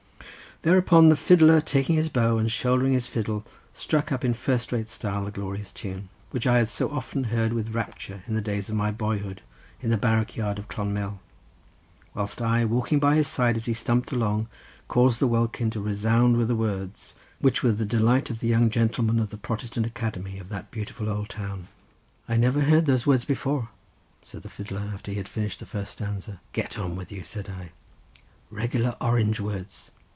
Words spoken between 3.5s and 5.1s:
struck up in first rate